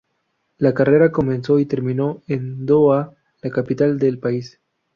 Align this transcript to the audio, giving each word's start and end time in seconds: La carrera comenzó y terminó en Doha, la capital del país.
La 0.57 0.73
carrera 0.73 1.11
comenzó 1.11 1.59
y 1.59 1.67
terminó 1.67 2.23
en 2.27 2.65
Doha, 2.65 3.13
la 3.43 3.51
capital 3.51 3.99
del 3.99 4.17
país. 4.17 4.59